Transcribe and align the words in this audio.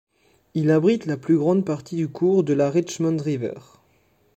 Il 0.55 0.71
abrite 0.71 1.05
la 1.05 1.15
plus 1.15 1.37
grande 1.37 1.63
partie 1.63 1.95
du 1.95 2.07
cours 2.07 2.43
de 2.43 2.53
la 2.53 2.71
Richmond 2.71 3.17
River. 3.19 3.53